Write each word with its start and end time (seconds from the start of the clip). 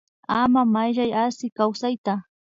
Ama 0.39 0.61
Mayllay 0.73 1.11
Asi 1.25 1.47
kawsayta 1.57 2.13